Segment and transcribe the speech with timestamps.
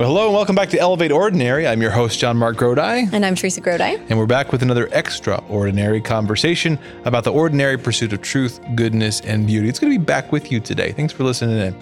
[0.00, 1.68] Well, hello and welcome back to Elevate Ordinary.
[1.68, 3.12] I'm your host, JonMarc Grodi.
[3.12, 4.00] And I'm Teresa Grodi.
[4.08, 9.46] and we're back with another extraordinary conversation about the ordinary pursuit of truth, goodness, and
[9.46, 9.68] beauty.
[9.68, 10.92] It's going to be back with you today.
[10.92, 11.78] Thanks for listening in.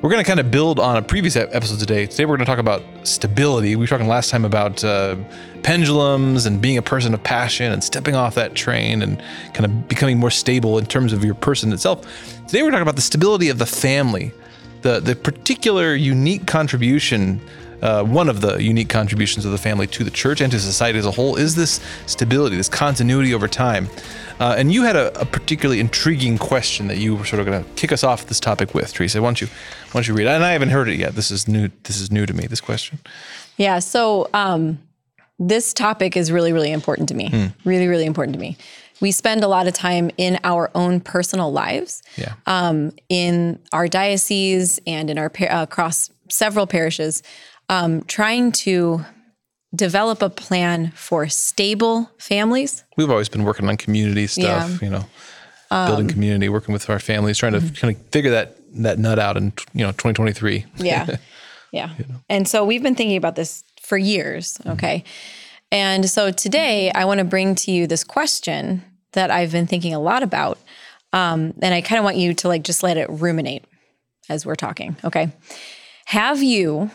[0.00, 2.06] We're going to kind of build on a previous episode today.
[2.06, 3.76] Today, we're going to talk about stability.
[3.76, 5.14] We were talking last time about uh,
[5.62, 9.22] pendulums and being a person of passion and stepping off that train and
[9.54, 12.04] kind of becoming more stable in terms of your person itself.
[12.48, 14.32] Today, we're talking about the stability of the family
[14.82, 17.40] the the particular unique contribution,
[17.80, 20.98] uh, one of the unique contributions of the family to the church and to society
[20.98, 23.88] as a whole, is this stability, this continuity over time.
[24.40, 27.62] Uh, and you had a, a, particularly intriguing question that you were sort of going
[27.62, 29.22] to kick us off this topic with, Teresa.
[29.22, 30.30] Why don't you why don't you read it?
[30.30, 31.14] And I haven't heard it yet.
[31.14, 31.70] This is new.
[31.84, 32.46] This is new to me.
[32.46, 32.98] This question.
[33.56, 33.78] Yeah.
[33.78, 34.80] So um,
[35.38, 37.30] this topic is really really important to me.
[37.30, 37.46] Hmm.
[37.64, 38.56] Really really important to me
[39.02, 42.34] we spend a lot of time in our own personal lives, yeah.
[42.46, 47.22] um, in our diocese and in our uh, across several parishes,
[47.68, 49.04] um, trying to
[49.74, 52.84] develop a plan for stable families.
[52.96, 54.86] We've always been working on community stuff, yeah.
[54.86, 55.04] you know,
[55.86, 57.74] building um, community, working with our families, trying to mm-hmm.
[57.74, 60.64] kind of figure that that nut out in you know 2023.
[60.76, 61.16] Yeah,
[61.72, 61.90] yeah.
[61.98, 62.14] You know?
[62.28, 64.58] And so we've been thinking about this for years.
[64.58, 64.70] Mm-hmm.
[64.70, 64.98] Okay.
[64.98, 65.08] Mm-hmm.
[65.72, 69.94] And so today I want to bring to you this question that I've been thinking
[69.94, 70.58] a lot about.
[71.12, 73.64] Um, and I kind of want you to like just let it ruminate
[74.28, 74.96] as we're talking.
[75.04, 75.30] Okay.
[76.06, 76.90] Have you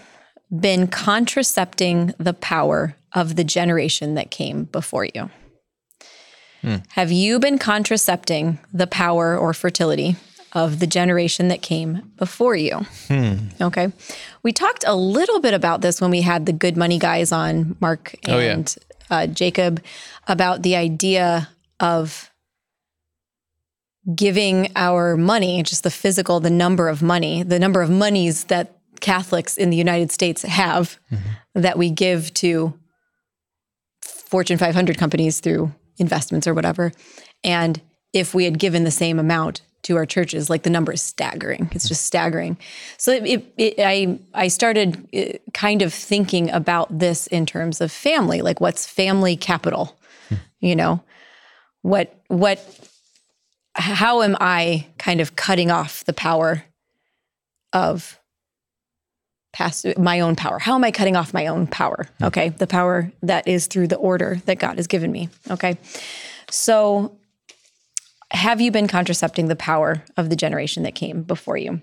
[0.57, 5.29] been contracepting the power of the generation that came before you?
[6.61, 6.77] Hmm.
[6.89, 10.15] Have you been contracepting the power or fertility
[10.53, 12.79] of the generation that came before you?
[13.07, 13.35] Hmm.
[13.61, 13.91] Okay.
[14.41, 17.75] We talked a little bit about this when we had the good money guys on,
[17.79, 19.17] Mark and oh, yeah.
[19.17, 19.83] uh, Jacob,
[20.27, 22.31] about the idea of
[24.15, 28.77] giving our money, just the physical, the number of money, the number of monies that
[28.99, 31.61] Catholics in the United States have mm-hmm.
[31.61, 32.73] that we give to
[34.01, 36.91] Fortune 500 companies through investments or whatever.
[37.43, 37.81] And
[38.13, 41.69] if we had given the same amount to our churches, like the number is staggering.
[41.71, 42.57] It's just staggering.
[42.97, 47.79] So it, it, it, I I started uh, kind of thinking about this in terms
[47.79, 49.97] of family, like what's family capital,
[50.27, 50.35] hmm.
[50.59, 51.01] you know,
[51.81, 52.59] what what
[53.75, 56.63] how am I kind of cutting off the power
[57.73, 58.19] of
[59.53, 60.59] past my own power?
[60.59, 62.07] How am I cutting off my own power?
[62.19, 62.25] Hmm.
[62.25, 65.29] Okay, the power that is through the order that God has given me.
[65.49, 65.77] Okay,
[66.49, 67.17] so
[68.31, 71.81] have you been contracepting the power of the generation that came before you?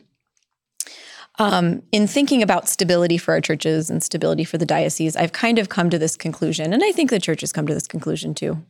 [1.38, 5.58] Um, in thinking about stability for our churches and stability for the diocese, I've kind
[5.58, 8.34] of come to this conclusion, and I think the church has come to this conclusion
[8.34, 8.62] too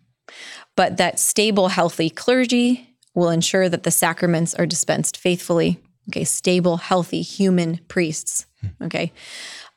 [0.77, 5.79] but that stable, healthy clergy will ensure that the sacraments are dispensed faithfully.
[6.11, 8.47] Okay, stable, healthy human priests.
[8.83, 9.13] Okay.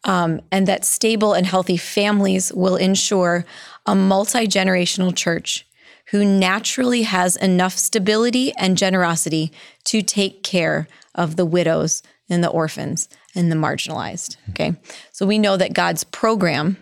[0.04, 3.46] Um, and that stable and healthy families will ensure
[3.86, 5.66] a multi generational church
[6.12, 9.52] who naturally has enough stability and generosity
[9.84, 14.38] to take care of the widows and the orphans and the marginalized.
[14.50, 14.74] Okay.
[15.12, 16.78] So we know that God's program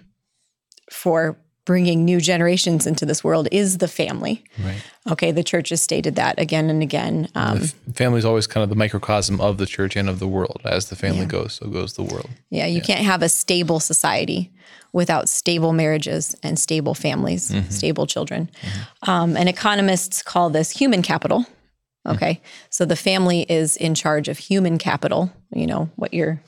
[0.92, 4.44] for bringing new generations into this world is the family.
[4.64, 4.81] Right.
[5.12, 7.28] Okay, the church has stated that again and again.
[7.36, 7.62] Um,
[7.94, 10.62] family is always kind of the microcosm of the church and of the world.
[10.64, 11.26] As the family yeah.
[11.26, 12.30] goes, so goes the world.
[12.50, 12.84] Yeah, you yeah.
[12.84, 14.52] can't have a stable society
[14.94, 17.70] without stable marriages and stable families, mm-hmm.
[17.70, 18.50] stable children.
[18.62, 19.09] Mm-hmm.
[19.12, 21.42] Um, and economists call this human capital.
[21.42, 22.16] Mm-hmm.
[22.16, 22.46] Okay, mm-hmm.
[22.70, 25.32] so the family is in charge of human capital.
[25.53, 26.40] You know what you're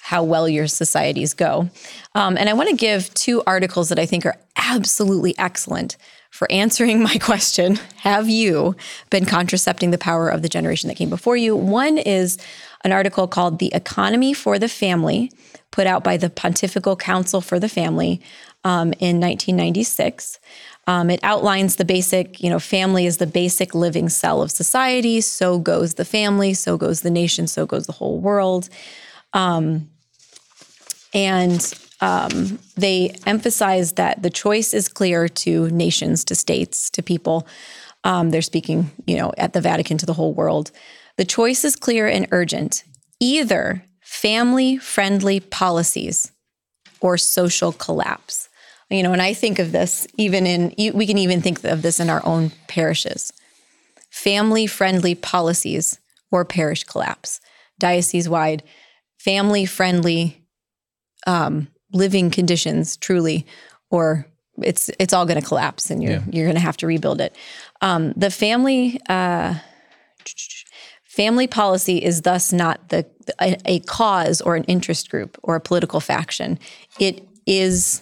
[0.00, 1.68] how well your societies go.
[2.14, 5.96] Um, and I want to give two articles that I think are absolutely excellent
[6.30, 8.76] for answering my question Have you
[9.10, 11.54] been contracepting the power of the generation that came before you?
[11.54, 12.38] One is
[12.84, 15.30] an article called The Economy for the Family,
[15.70, 18.20] put out by the Pontifical Council for the Family
[18.64, 20.38] um, in 1996.
[20.86, 25.20] Um, it outlines the basic, you know, family is the basic living cell of society.
[25.20, 28.68] So goes the family, so goes the nation, so goes the whole world.
[29.32, 29.90] Um,
[31.12, 37.46] and um, they emphasize that the choice is clear to nations, to states, to people.
[38.04, 40.70] Um, they're speaking, you know, at the Vatican to the whole world.
[41.16, 42.84] The choice is clear and urgent
[43.20, 46.32] either family friendly policies
[47.00, 48.48] or social collapse.
[48.88, 52.00] You know, and I think of this even in, we can even think of this
[52.00, 53.32] in our own parishes
[54.10, 56.00] family friendly policies
[56.32, 57.40] or parish collapse,
[57.78, 58.62] diocese wide,
[59.24, 60.42] family friendly
[61.26, 63.44] um, living conditions truly,
[63.90, 64.26] or
[64.62, 66.22] it's it's all going to collapse and you're yeah.
[66.30, 67.34] you're going to have to rebuild it.
[67.80, 69.54] Um, the family uh,
[71.04, 73.04] Family policy is thus not the
[73.42, 76.56] a, a cause or an interest group or a political faction.
[77.00, 78.00] It is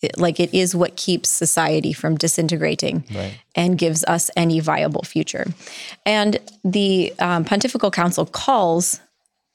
[0.00, 3.38] it- like it is what keeps society from disintegrating Right.
[3.54, 5.44] and gives us any viable future.
[6.06, 9.00] And the um, Pontifical Council calls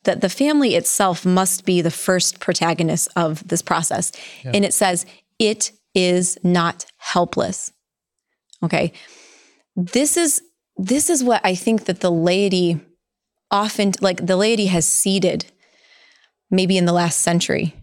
[0.03, 4.12] that the family itself must be the first protagonist of this process.
[4.44, 5.06] And it says,
[5.39, 7.71] it is not helpless.
[8.63, 8.94] Okay.
[9.75, 10.42] This is
[10.77, 12.80] this is what I think that the laity
[13.51, 15.45] often like the laity has ceded
[16.50, 17.75] maybe in the last century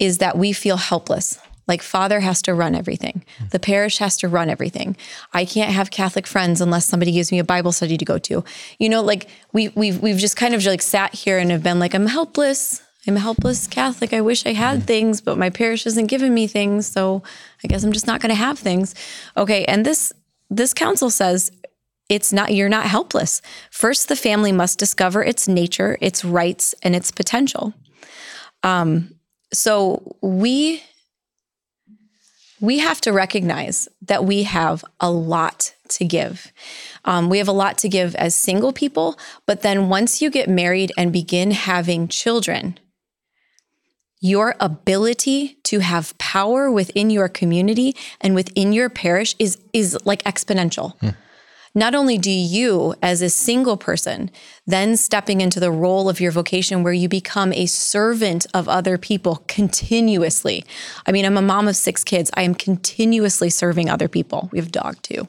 [0.00, 1.38] is that we feel helpless.
[1.66, 3.24] Like father has to run everything.
[3.50, 4.96] The parish has to run everything.
[5.32, 8.44] I can't have Catholic friends unless somebody gives me a Bible study to go to.
[8.78, 11.78] You know, like we we've we've just kind of like sat here and have been
[11.78, 12.82] like, I'm helpless.
[13.06, 14.12] I'm a helpless Catholic.
[14.12, 17.22] I wish I had things, but my parish isn't giving me things, so
[17.62, 18.94] I guess I'm just not going to have things.
[19.36, 20.12] Okay, and this
[20.50, 21.50] this council says
[22.08, 23.42] it's not you're not helpless.
[23.70, 27.74] First, the family must discover its nature, its rights, and its potential.
[28.62, 29.14] Um,
[29.52, 30.82] so we
[32.60, 36.52] we have to recognize that we have a lot to give.
[37.04, 40.48] Um, we have a lot to give as single people, but then once you get
[40.48, 42.78] married and begin having children,
[44.20, 50.22] your ability to have power within your community and within your parish is is like
[50.22, 50.94] exponential.
[51.74, 54.30] Not only do you, as a single person,
[54.66, 58.96] then stepping into the role of your vocation where you become a servant of other
[58.96, 60.64] people continuously.
[61.06, 62.30] I mean, I'm a mom of six kids.
[62.34, 64.48] I am continuously serving other people.
[64.52, 65.26] We have a dog too,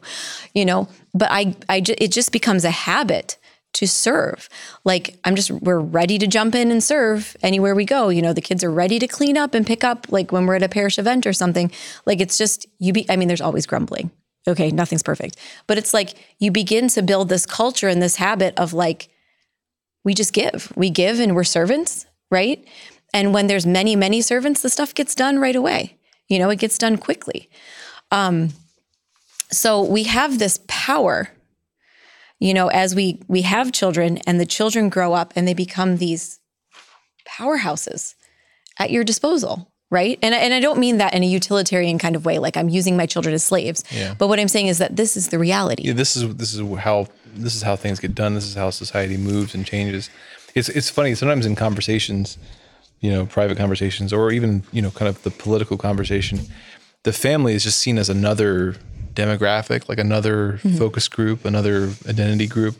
[0.53, 3.37] you know, but I, I, it just becomes a habit
[3.73, 4.47] to serve.
[4.85, 8.09] Like I'm just we're ready to jump in and serve anywhere we go.
[8.09, 10.55] You know, the kids are ready to clean up and pick up like when we're
[10.55, 11.71] at a parish event or something.
[12.05, 14.11] Like it's just you be I mean there's always grumbling.
[14.47, 15.37] Okay, nothing's perfect.
[15.67, 19.09] But it's like you begin to build this culture and this habit of like
[20.03, 20.71] we just give.
[20.75, 22.63] We give and we're servants, right?
[23.13, 25.97] And when there's many many servants, the stuff gets done right away.
[26.27, 27.49] You know, it gets done quickly.
[28.11, 28.49] Um
[29.51, 31.29] so we have this power
[32.39, 35.97] you know as we we have children and the children grow up and they become
[35.97, 36.39] these
[37.27, 38.15] powerhouses
[38.79, 42.21] at your disposal right and, and i don't mean that in a utilitarian kind of
[42.29, 44.13] way like i'm using my children as slaves Yeah.
[44.19, 46.59] but what i'm saying is that this is the reality Yeah, this is this is
[46.87, 46.97] how
[47.35, 48.33] this is how things get done.
[48.33, 50.09] This is how society moves and changes.
[50.53, 52.37] It's it's funny sometimes in conversations,
[53.01, 56.39] you know, private conversations or even you know, kind of the political conversation,
[57.03, 58.75] the family is just seen as another
[59.13, 60.77] demographic, like another mm-hmm.
[60.77, 61.77] focus group, another
[62.07, 62.75] identity group,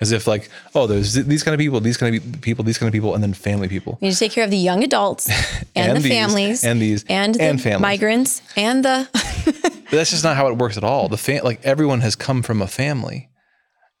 [0.00, 2.88] as if like oh, there's these kind of people, these kind of people, these kind
[2.88, 3.98] of people, and then family people.
[4.00, 6.80] you need to take care of the young adults and, And the these, families and
[6.80, 7.82] these, and the and families.
[7.82, 9.08] migrants and the
[9.90, 11.08] But that's just not how it works at all.
[11.08, 13.28] The fam- like everyone has come from a family.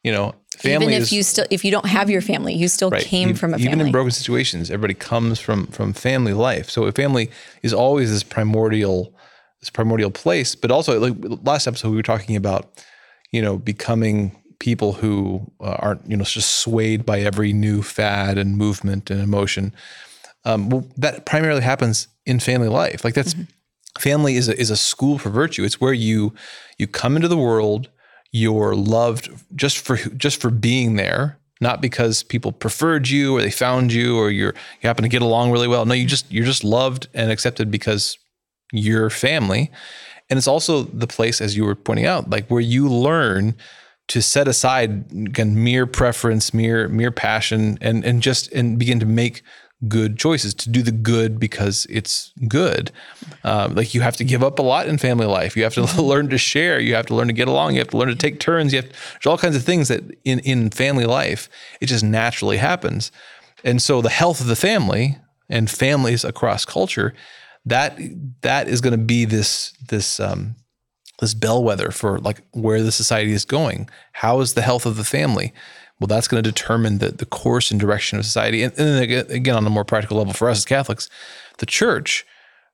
[0.04, 2.68] You know, family even if is you still if you don't have your family you
[2.68, 3.66] still came Ev- from a family.
[3.66, 6.70] Even in broken situations, everybody comes from from family life.
[6.70, 7.28] So a family
[7.62, 9.12] is always this primordial,
[9.60, 10.54] this primordial place.
[10.54, 11.14] But also, like
[11.44, 12.70] last episode, we were talking about,
[13.32, 18.38] you know, becoming people who uh, aren't, you know, just swayed by every new fad
[18.38, 19.74] and movement and emotion.
[20.44, 23.04] Um, well, that primarily happens in family life.
[23.04, 23.34] Like that's
[23.98, 25.64] family is a, is a school for virtue.
[25.64, 26.32] It's where you
[26.78, 27.88] you come into the world.
[28.30, 33.50] You're loved just for just for being there, not because people preferred you or they
[33.50, 35.84] found you or you're you happen to get along really well.
[35.84, 38.18] No, you just you're just loved and accepted because
[38.72, 39.70] you're family.
[40.28, 43.56] And it's also the place, as you were pointing out, like where you learn
[44.10, 49.06] to set aside again mere preference, mere mere passion, and and just and begin to
[49.06, 49.42] make
[49.86, 52.90] good choices to do the good because it's good.
[53.44, 55.56] Um, like you have to give up a lot in family life.
[55.56, 56.80] You have to learn to share.
[56.80, 57.74] You have to learn to get along.
[57.74, 58.72] You have to learn to take turns.
[58.72, 61.48] You have there's all kinds of things that in in family life
[61.80, 63.12] it just naturally happens.
[63.62, 67.14] And so the health of the family and families across culture
[67.64, 67.96] that
[68.40, 70.56] that is going to be this this um,
[71.20, 73.88] this bellwether for like where the society is going.
[74.12, 75.52] How is the health of the family?
[76.00, 78.62] Well, that's going to determine the, the course and direction of society.
[78.62, 81.10] And, and then again, again, on a more practical level for us as Catholics,
[81.58, 82.26] the church,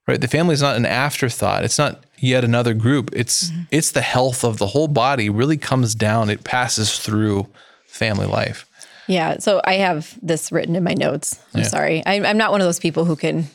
[0.07, 0.21] right?
[0.21, 1.65] The family is not an afterthought.
[1.65, 3.11] It's not yet another group.
[3.13, 3.63] It's mm-hmm.
[3.73, 5.29] it's the health of the whole body.
[5.29, 6.31] Really comes down.
[6.31, 7.49] It passes through
[7.89, 8.65] family life.
[9.09, 9.39] Yeah.
[9.39, 11.41] So I have this written in my notes.
[11.55, 12.05] I'm sorry.
[12.07, 13.47] I, I'm not one of those people who can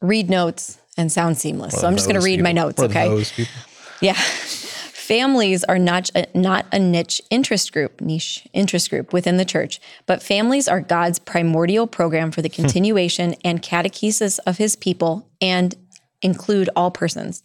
[0.00, 1.78] read notes and sound seamless.
[1.78, 2.78] so I'm just going to read my notes.
[2.78, 3.24] What Okay.
[4.00, 4.14] Yeah.
[4.14, 9.80] Families are not a, not a niche interest group, niche interest group within the church,
[10.06, 15.74] but families are God's primordial program for the continuation and catechesis of his people and
[16.22, 17.42] include all persons.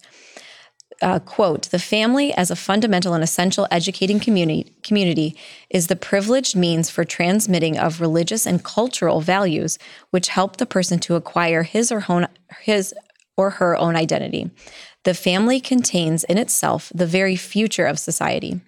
[1.02, 5.36] uh, quote, the family as a fundamental and essential educating community, community
[5.68, 9.78] is the privileged means for transmitting of religious and cultural values
[10.10, 12.26] which help the person to acquire his or, own,
[12.60, 12.94] his
[13.36, 14.50] or her own identity.
[15.04, 18.60] The family contains in itself the very future of society.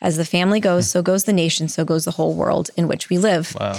[0.00, 3.10] As the family goes, so goes the nation, so goes the whole world in which
[3.10, 3.54] we live.
[3.58, 3.78] Wow.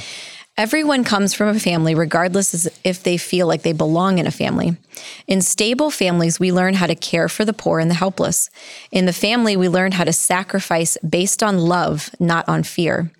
[0.57, 4.75] Everyone comes from a family, regardless if they feel like they belong in a family.
[5.25, 8.49] In stable families, we learn how to care for the poor and the helpless.
[8.91, 13.11] In the family, we learn how to sacrifice based on love, not on fear.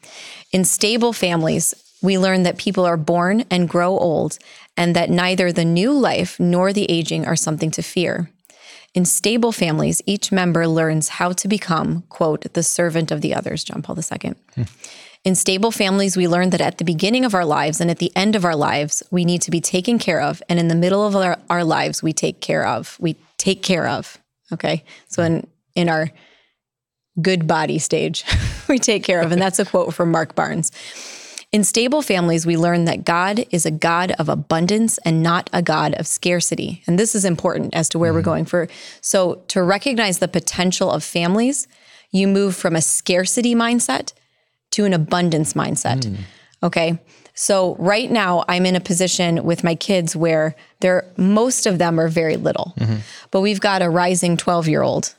[0.52, 4.38] In stable families, we learn that people are born and grow old,
[4.78, 8.30] and that neither the new life nor the aging are something to fear.
[8.94, 13.64] In stable families, each member learns how to become, quote, the servant of the others,
[13.64, 14.34] John Paul II.
[14.56, 14.64] Hmm.
[15.24, 18.12] In stable families, we learn that at the beginning of our lives and at the
[18.16, 20.42] end of our lives, we need to be taken care of.
[20.50, 22.98] And in the middle of our, our lives, we take care of.
[23.00, 24.18] We take care of.
[24.52, 24.84] Okay.
[25.08, 26.10] So in, in our
[27.22, 28.26] good body stage,
[28.68, 29.32] we take care of.
[29.32, 30.72] And that's a quote from Marc Barnes.
[31.52, 35.62] In stable families, we learn that God is a God of abundance and not a
[35.62, 36.82] God of scarcity.
[36.88, 38.18] And this is important as to where mm-hmm.
[38.18, 38.70] we're going for.
[39.02, 41.68] So, to recognize the potential of families,
[42.12, 44.14] you move from a scarcity mindset
[44.72, 46.02] to an abundance mindset.
[46.06, 46.18] Mm.
[46.64, 47.00] Okay.
[47.34, 52.00] So right now I'm in a position with my kids where they're most of them
[52.00, 52.74] are very little.
[52.78, 52.98] Mm-hmm.
[53.32, 55.16] But we've got a rising 12-year-old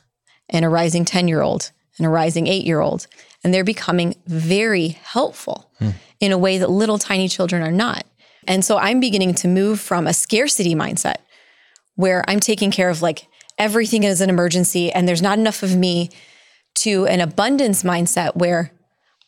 [0.51, 3.07] and a rising 10-year-old and a rising 8-year-old
[3.43, 5.95] and they're becoming very helpful mm.
[6.23, 8.05] In a way that little tiny children are not.
[8.47, 11.17] And so I'm beginning to move from a scarcity mindset
[11.97, 13.27] where I'm taking care of like
[13.59, 16.11] everything is an emergency and there's not enough of me
[16.75, 18.73] to an abundance mindset where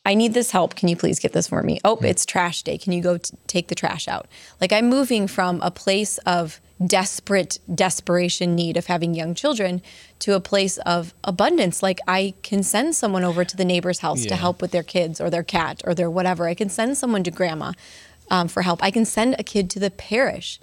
[0.07, 0.77] I need this help.
[0.77, 1.81] Can you please get this for me?
[1.85, 2.79] Oh, it's trash day.
[2.79, 4.29] Can you go t- take the trash out?
[4.61, 9.81] Like I'm moving from a place of desperate desperation need of having young children
[10.19, 14.25] to a place of abundance like i can send someone over to the neighbor's house
[14.25, 14.31] yeah.
[14.31, 17.23] to help with their kids or their cat or their whatever i can send someone
[17.23, 17.73] to grandma
[18.31, 20.59] um, for help i can send a kid to the parish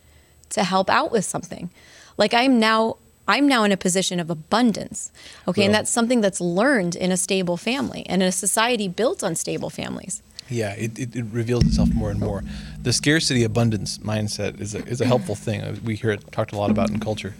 [0.49, 1.69] to help out with something
[2.17, 5.11] like i'm now I'm now in a position of abundance.
[5.47, 5.61] Okay.
[5.61, 9.23] Well, and that's something that's learned in a stable family and in a society built
[9.23, 10.21] on stable families.
[10.51, 12.43] Yeah, it, it, it, reveals itself more and more.
[12.81, 15.79] The scarcity abundance mindset is a, is a helpful thing.
[15.83, 17.33] We hear it talked a lot about in culture.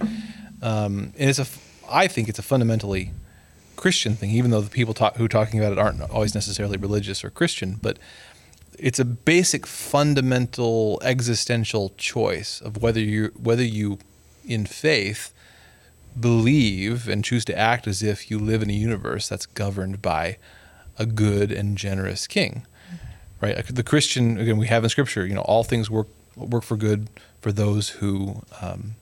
[0.62, 1.48] Um, and it's a,
[1.90, 3.12] I think it's a fundamentally
[3.76, 6.78] Christian thing, even though the people talk, who are talking about it aren't always necessarily
[6.78, 8.00] religious or Christian, but
[8.80, 14.00] it's a basic fundamental existential choice of whether you whether you
[14.46, 15.34] in faith
[16.20, 20.38] believe and choose to act as if you live in a universe that's governed by
[20.98, 22.66] a good and generous king.
[23.42, 23.66] Right?
[23.66, 27.10] The Christian, again, we have in Scripture, you know, all things work work for good
[27.42, 28.96] for those who um,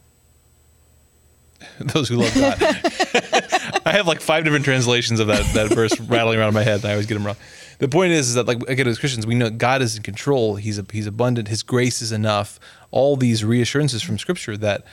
[1.79, 2.57] those who love God.
[3.85, 6.81] I have like five different translations of that that verse rattling around in my head,
[6.81, 7.37] and I always get them wrong.
[7.79, 10.55] The point is, is that like again, as Christians, we know God is in control.
[10.55, 11.47] He's a, He's abundant.
[11.47, 12.59] His grace is enough.
[12.91, 14.83] All these reassurances from Scripture that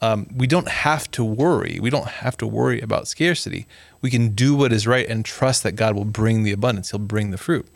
[0.00, 1.78] um, we don't have to worry.
[1.80, 3.66] We don't have to worry about scarcity.
[4.00, 6.90] We can do what is right and trust that God will bring the abundance.
[6.90, 7.68] He'll bring the fruit.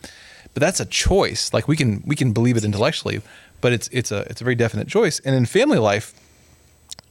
[0.53, 1.53] But that's a choice.
[1.53, 3.21] Like we can we can believe it intellectually,
[3.61, 5.19] but it's it's a it's a very definite choice.
[5.19, 6.13] And in family life,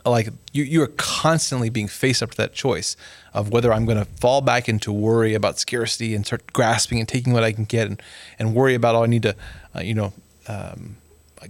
[0.05, 2.97] like you you are constantly being faced up to that choice
[3.35, 7.09] of whether I'm going to fall back into worry about scarcity and start grasping and
[7.09, 8.03] taking what I can get and
[8.39, 9.37] and worry about all I need to,
[9.75, 10.13] uh, you know.
[10.49, 10.97] Um,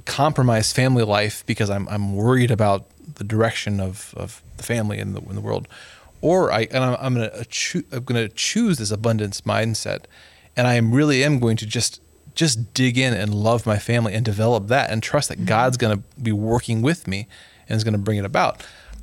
[0.04, 5.14] compromise family life because I'm I'm worried about the direction of, of the family and
[5.14, 5.68] the, in the world,
[6.20, 10.04] or I and I'm, gonna uh, I'm gonna choose this abundance mindset,
[10.56, 12.00] and I am really am going to just
[12.34, 15.46] just dig in and love my family and develop that and trust that mm-hmm.
[15.46, 17.28] God's gonna be working with me
[17.68, 18.62] and is gonna bring it about.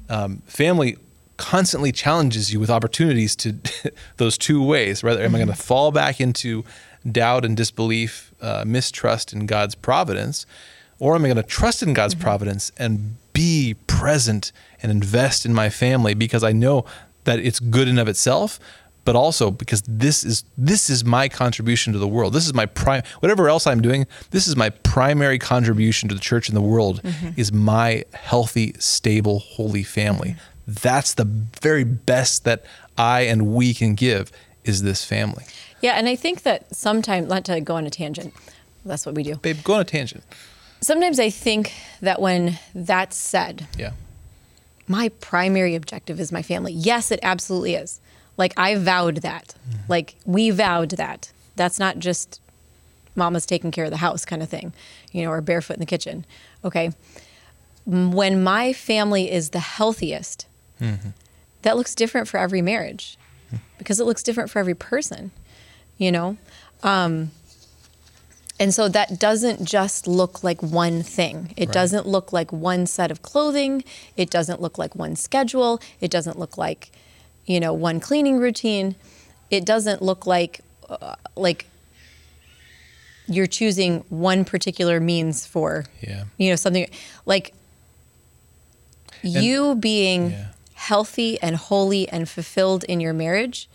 [0.10, 0.98] Um, family
[1.38, 3.55] constantly challenges you with opportunities to
[4.17, 5.03] those two ways.
[5.03, 5.62] Rather, am I going to mm-hmm.
[5.62, 6.63] fall back into
[7.10, 10.45] doubt and disbelief, uh, mistrust in God's providence,
[11.00, 12.24] or am I going to trust in God's mm-hmm.
[12.24, 16.86] providence and be present and invest in my family because I know
[17.24, 18.60] that it's good in of itself,
[19.05, 22.33] but also because this is this is my contribution to the world.
[22.33, 26.22] This is my prime whatever else I'm doing, this is my primary contribution to the
[26.22, 27.29] church and the world mm-hmm.
[27.36, 30.29] is my healthy, stable, holy family.
[30.29, 30.74] Mm-hmm.
[30.81, 32.65] That's the very best that
[32.98, 34.31] I and we can give
[34.63, 35.45] is this family.
[35.81, 38.33] Yeah, and I think that sometimes not to go on a tangent.
[38.86, 39.36] That's what we do.
[39.36, 40.24] Babe, go on a tangent
[40.83, 43.93] sometimes I think that when that's said, yeah,
[44.88, 46.74] my primary objective is my family.
[46.74, 48.01] Yes, it absolutely is.
[48.38, 49.56] Like I vowed that.
[49.70, 49.78] Mm-hmm.
[49.90, 51.32] Like we vowed that.
[51.56, 52.42] That's not just
[53.16, 54.74] mama's taking care of the house kind of thing,
[55.12, 56.25] you know, or barefoot in the kitchen.
[56.66, 56.92] Okay.
[57.86, 60.48] When my family is the healthiest,
[60.82, 61.10] mm-hmm.
[61.63, 63.18] that looks different for every marriage
[63.78, 65.32] because it looks different for every person,
[65.98, 66.38] you know?
[66.82, 67.32] Um,
[68.60, 71.54] and so that doesn't just look like one thing.
[71.58, 71.74] It Right.
[71.74, 73.84] doesn't look like one set of clothing.
[74.16, 75.82] It doesn't look like one schedule.
[76.00, 76.92] It doesn't look like,
[77.45, 78.95] you know, one cleaning routine.
[79.50, 81.67] It doesn't look like, uh, like
[83.27, 86.25] you're choosing one particular means for Yeah.
[86.38, 86.88] you know something
[87.25, 87.53] like
[89.21, 90.45] you being yeah.
[90.73, 93.69] healthy and holy and fulfilled in your marriage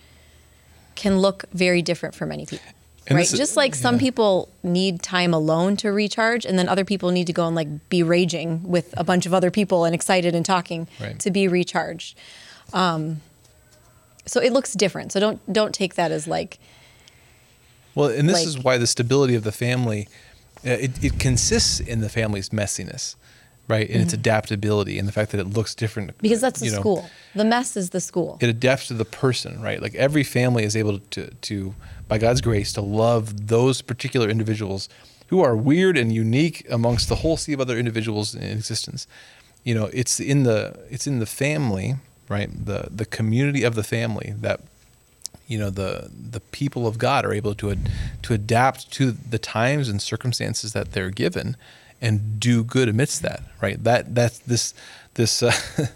[0.94, 2.66] can look very different for many people
[3.06, 6.84] And right is- just like some people need time alone to recharge and then other
[6.84, 9.94] people need to go and like be raging with a bunch of other people and
[9.94, 11.18] excited and talking Right.
[11.20, 12.18] to be recharged
[12.74, 13.22] um,
[14.28, 16.58] so it looks different so don't don't take that as like
[17.94, 20.08] Well, and this Like- is why the stability of the family
[20.66, 23.14] uh, it, it consists in the family's messiness,
[23.68, 23.88] right?
[23.88, 26.22] And its adaptability and the fact that it looks different Mm-hmm.
[26.22, 29.62] because that's the know, school the mess is the school It adapts to the person,
[29.62, 29.80] right?
[29.80, 31.74] Like every family is able to to
[32.08, 34.88] by God's grace to love those particular individuals
[35.30, 39.06] who are weird and unique amongst the whole sea of other individuals in existence.
[39.64, 41.96] You know, it's in the it's in the family,
[42.28, 42.50] right?
[42.66, 44.60] The the community of the family that
[45.46, 47.90] you know the the people of God are able to ad,
[48.22, 51.56] to adapt to the times and circumstances that they're given
[52.00, 53.82] and do good amidst that right?
[53.82, 54.74] That that's this
[55.14, 55.52] this uh,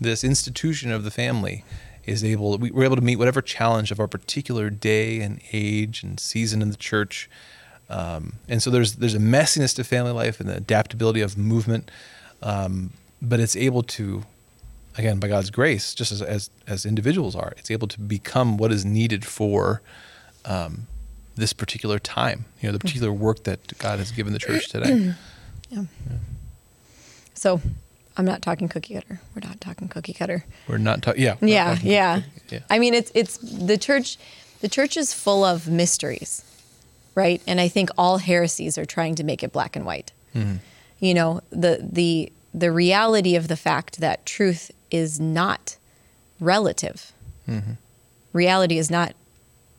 [0.00, 1.64] this institution of the family
[2.06, 6.02] is able we- we're able to meet whatever challenge of our particular day and age
[6.02, 7.28] and season in the church.
[7.90, 11.90] Um, and so there's there's a messiness to family life and the adaptability of movement.
[12.42, 12.90] Um,
[13.20, 14.24] but it's able to
[14.98, 18.70] again by God's grace, just as as, as individuals are, it's able to become what
[18.72, 19.80] is needed for
[20.44, 20.86] um,
[21.36, 22.44] this particular time.
[22.60, 25.14] You know, the particular work that God has given the church today.
[25.70, 25.82] Yeah.
[27.34, 27.60] So
[28.16, 31.22] i'm not talking cookie cutter we're not talking cookie cutter We're not talking.
[31.22, 31.34] Yeah.
[31.40, 32.58] we're not yeah talking- yeah yeah.
[32.70, 34.16] i mean it's it's the church
[34.60, 36.42] the church is full of mysteries
[37.14, 40.56] right and i think all heresies are trying to make it black and white Mm-hmm.
[41.00, 45.76] you know the the the reality of the fact that truth is not
[46.40, 47.12] relative
[47.48, 47.72] Mm-hmm.
[48.34, 49.14] reality is not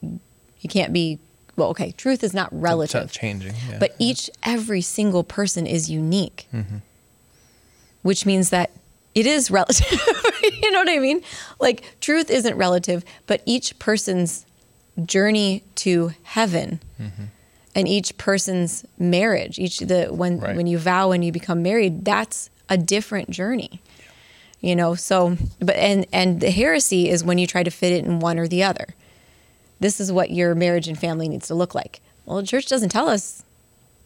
[0.01, 1.19] you can't be
[1.55, 3.53] well okay truth is not It's not relative changing.
[3.69, 3.77] Yeah.
[3.79, 6.77] but each every single person is unique Mm-hmm.
[8.01, 8.71] which means that
[9.15, 9.91] it is relative
[10.62, 11.21] you know what i mean
[11.60, 14.45] like truth isn't relative but each person's
[15.05, 17.23] journey to heaven Mm-hmm.
[17.75, 20.55] and each person's marriage each the when Right.
[20.55, 23.82] when you vow and you become married that's a different journey
[24.62, 24.95] you know?
[24.95, 28.39] So but and and the heresy is when you try to fit it in one
[28.39, 28.88] or the other.
[29.79, 32.01] This is what your marriage and family needs to look like.
[32.25, 33.43] Well the church doesn't tell us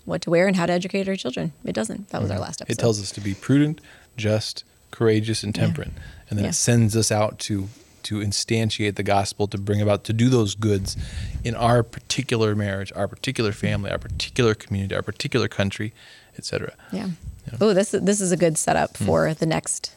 [0.06, 1.54] what to wear and how to educate our children.
[1.64, 2.10] It doesn't.
[2.10, 2.44] That was our mm-hmm.
[2.44, 2.74] last episode.
[2.74, 3.80] it tells us to be prudent,
[4.18, 5.92] just, courageous, and temperate,
[6.30, 6.50] and then Yeah.
[6.50, 7.70] it sends us out to
[8.04, 10.98] to instantiate the gospel, to bring about, to do those goods
[11.46, 15.94] in our particular marriage, our particular family, our particular community, our particular country,
[16.38, 16.74] etc.
[16.92, 17.12] Yeah.
[17.62, 19.96] Oh, this this is a good setup for the next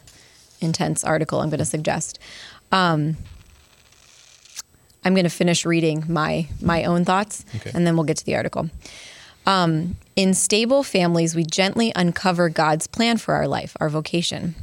[0.61, 2.19] intense article I'm going to suggest.
[2.71, 3.17] Um,
[5.05, 7.71] I'm going to finish reading my my own thoughts, Okay.
[7.73, 8.69] and then we'll get to the article.
[9.45, 14.55] Um, in stable families, we gently uncover God's plan for our life, our vocation.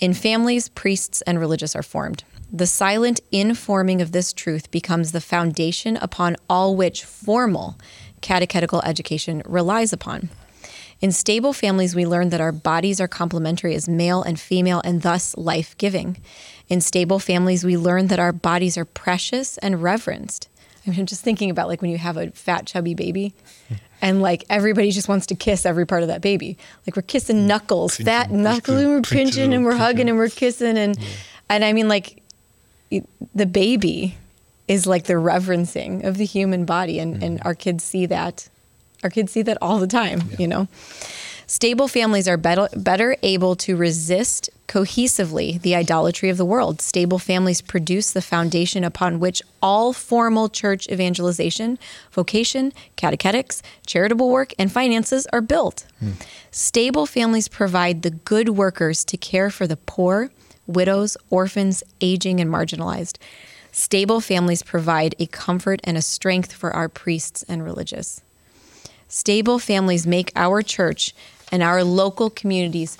[0.00, 2.24] In families, priests and religious are formed.
[2.52, 7.76] The silent informing of this truth becomes the foundation upon all which formal
[8.20, 10.28] catechetical education relies upon.
[11.00, 15.02] In stable families, we learn that our bodies are complementary as male and female and
[15.02, 16.16] thus life giving.
[16.68, 20.48] In stable families, we learn that our bodies are precious and reverenced.
[20.86, 23.34] I mean, I'm just thinking about like when you have a fat, chubby baby
[24.02, 26.56] and like everybody just wants to kiss every part of that baby.
[26.86, 27.46] Like we're kissing mm.
[27.46, 29.84] knuckles, fat Pinching, knuckles, and we're pinching, and we're pinching.
[29.84, 30.78] hugging and we're kissing.
[30.78, 30.98] And,
[31.48, 32.22] and I mean, like
[33.34, 34.16] the baby
[34.68, 36.98] is like the reverencing of the human body.
[36.98, 37.46] And, and mm.
[37.46, 38.48] our kids see that.
[39.06, 40.66] Our kids see that all the time, you know?
[41.46, 46.80] Stable families are better, better able to resist cohesively the idolatry of the world.
[46.80, 51.78] Stable families produce the foundation upon which all formal church evangelization,
[52.10, 55.86] vocation, catechetics, charitable work, and finances are built.
[56.00, 56.14] Hmm.
[56.50, 60.32] Stable families provide the good workers to care for the poor,
[60.66, 63.18] widows, orphans, aging, and marginalized.
[63.70, 68.20] Stable families provide a comfort and a strength for our priests and religious.
[69.08, 71.14] Stable families make our church
[71.52, 72.98] and our local communities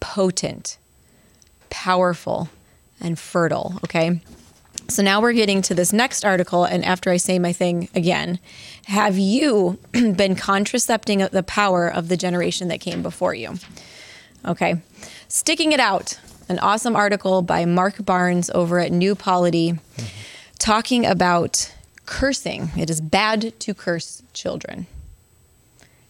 [0.00, 0.78] potent,
[1.70, 2.48] powerful,
[3.00, 3.74] and fertile.
[3.84, 4.20] Okay.
[4.88, 6.64] So now we're getting to this next article.
[6.64, 8.38] And after I say my thing again,
[8.86, 13.54] have you been contracepting the power of the generation that came before you?
[14.44, 14.82] Okay.
[15.28, 20.06] Sticking it out an awesome article by Marc Barnes over at New Polity mm-hmm.
[20.58, 21.72] talking about
[22.06, 22.70] cursing.
[22.76, 24.86] It is bad to curse children.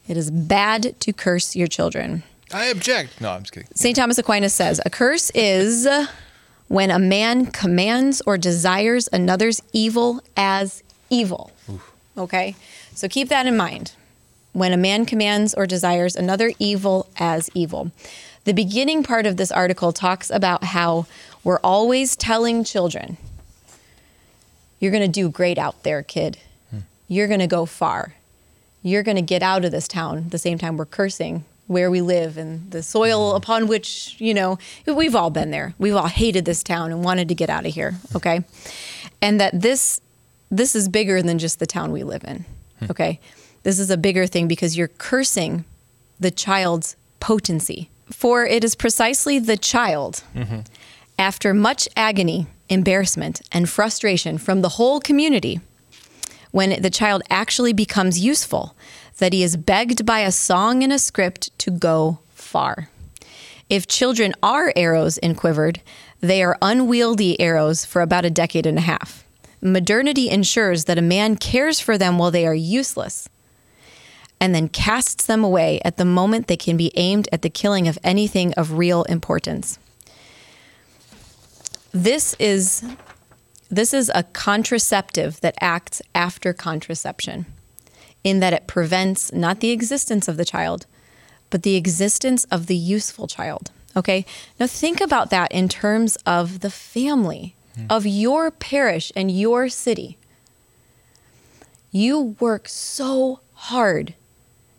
[0.07, 2.23] It is bad to curse your children.
[2.53, 3.21] I object.
[3.21, 3.69] No, I'm just kidding.
[3.75, 3.97] St.
[3.97, 5.89] Thomas Aquinas says a curse is
[6.69, 11.51] when a man commands or desires another's evil as evil.
[12.17, 12.55] Okay?
[12.95, 13.93] So keep that in mind.
[14.53, 17.91] When a man commands or desires another evil as evil.
[18.45, 21.07] The beginning part of this article talks about how
[21.43, 23.17] we're always telling children,
[24.79, 26.39] you're going to do great out there, kid.
[26.71, 26.81] Hmm.
[27.09, 28.15] You're going to go far.
[28.85, 32.03] You're going to get out of this town the same time we're cursing where we
[32.03, 33.37] live and the soil mm.
[33.37, 35.75] upon which, you know, we've all been there.
[35.79, 38.17] We've all hated this town and wanted to get out of here, hmm.
[38.19, 38.45] okay?
[39.23, 40.03] And that this
[40.51, 42.45] this is bigger than just the town we live in.
[42.81, 42.91] Hmm.
[42.91, 43.21] Okay?
[43.63, 45.65] This is a bigger thing because you're cursing
[46.21, 47.89] the child's potency.
[48.11, 50.61] For it is precisely the child mm-hmm.
[51.19, 55.61] after much agony, embarrassment, and frustration from the whole community,
[56.55, 58.77] when the child actually becomes useful,
[59.19, 62.89] that he is begged by a song and a script to go far.
[63.69, 65.81] If children are arrows in quivered,
[66.21, 69.25] they are unwieldy arrows for about a decade and a half.
[69.61, 73.29] Modernity ensures that a man cares for them while they are useless
[74.41, 77.89] and then casts them away at the moment they can be aimed at the killing
[77.89, 79.81] of anything of real importance.
[81.91, 82.85] This is
[83.71, 87.47] this is a contraceptive that acts after contraception
[88.23, 90.87] in that it prevents not the existence of the child,
[91.51, 93.71] but the existence of the useful child.
[93.97, 94.25] Okay?
[94.59, 97.87] Now think about that in terms of the family hmm.
[97.91, 100.17] of your parish and your city.
[101.93, 104.15] You work so hard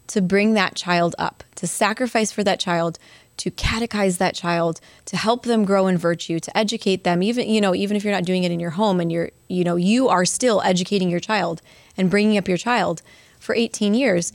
[0.08, 3.00] to bring that child up, to sacrifice for that child,
[3.38, 7.62] to catechize that child, to help them grow in virtue, to educate them even you
[7.62, 10.08] know even if you're not doing it in your home and you're you know you
[10.08, 11.62] are still educating your child
[11.98, 13.02] and bringing up your child
[13.40, 14.34] for 18 years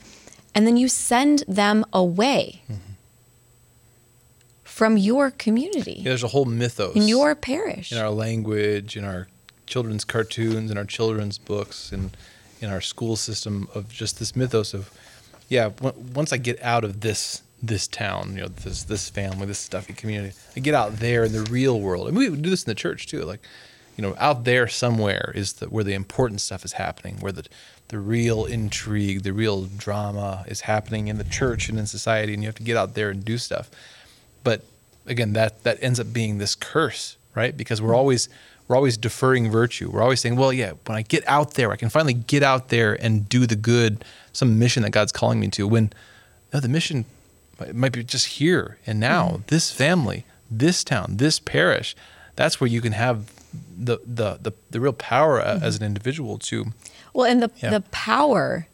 [0.53, 2.93] and then you send them away mm-hmm.
[4.63, 5.95] from your community.
[5.97, 7.91] Yeah, there's a whole mythos in your parish.
[7.91, 9.27] in our language, in our
[9.65, 12.15] children's cartoons, in our children's books, and
[12.59, 14.91] in our school system of just this mythos of,
[15.47, 19.45] yeah, w- once I get out of this this town, you know, this this family,
[19.45, 22.63] this stuffy community, I get out there in the real world, and we do this
[22.63, 23.41] in the church too, like,
[23.97, 27.45] you know, out there somewhere is the, where the important stuff is happening, where the
[27.89, 32.41] the real intrigue, the real drama is happening in the church and in society, and
[32.41, 33.69] you have to get out there and do stuff.
[34.43, 34.63] But
[35.07, 37.55] again that that ends up being this curse right?
[37.55, 37.97] Because we're mm-hmm.
[37.97, 38.29] always
[38.67, 39.89] we're always deferring virtue.
[39.91, 42.69] We're always saying well yeah when i get out there i can finally get out
[42.69, 45.67] there and do the good some mission that god's calling me to.
[45.67, 45.91] When
[46.53, 47.05] no the mission
[47.61, 51.95] might- might be just here and now this family this town this parish
[52.35, 53.17] that's where you can have
[53.77, 56.65] the the the, the real power a- as an individual to
[57.13, 57.71] Well, and the Yeah.
[57.71, 58.67] the power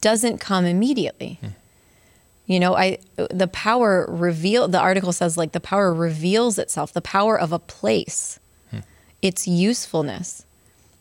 [0.00, 1.38] doesn't come immediately.
[1.42, 1.48] Hmm.
[2.46, 2.98] You know, I
[3.42, 7.58] the power reveal the article says like the power reveals itself, the power of a
[7.58, 8.38] place.
[8.70, 8.80] Hmm.
[9.20, 10.44] Its usefulness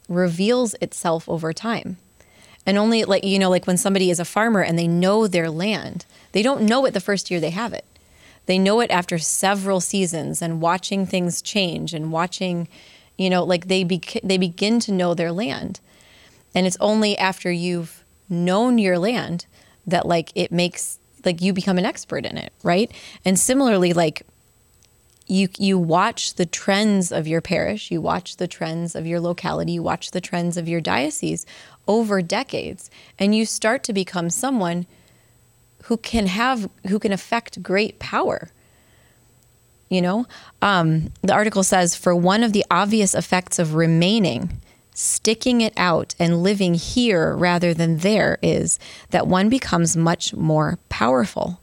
[0.10, 1.98] reveals itself over time.
[2.66, 5.50] And only like you know like when somebody is a farmer and they know their
[5.50, 7.86] land, they don't know it the first year they have it.
[8.46, 12.68] They know it after several seasons and watching things change and watching
[13.18, 15.80] you know like they bec- they begin to know their land.
[16.54, 19.46] And it's only after you've known your land
[19.88, 22.92] that like it makes like you become an expert in it, right?
[23.24, 24.24] And similarly, like
[25.28, 29.74] you you watch the trends of your parish, you watch the trends of your locality,
[29.74, 31.46] you watch the trends of your diocese
[31.88, 34.86] over decades, and you start to become someone
[35.84, 38.50] who can have who can affect great power.
[39.90, 40.26] You know
[40.62, 44.62] um, the article says for one of the obvious effects of remaining
[44.96, 50.80] sticking it out and living here rather than there is that one becomes much more
[50.88, 51.60] powerful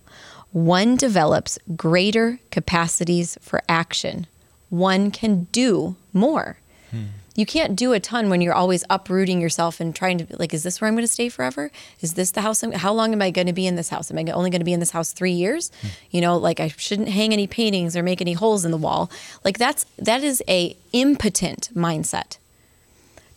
[0.52, 4.26] one develops greater capacities for action.
[4.68, 6.58] One can do more.
[6.90, 7.04] Hmm.
[7.34, 10.62] You can't do a ton when you're always uprooting yourself and trying to like is
[10.62, 11.70] this where i'm going to stay forever?
[12.02, 14.10] Is this the house I'm, how long am i going to be in this house?
[14.10, 15.70] Am i only going to be in this house three years?
[15.80, 15.88] Hmm.
[16.10, 19.10] You know like i shouldn't hang any paintings or make any holes in the wall.
[19.44, 22.36] Like that's that is a impotent mindset.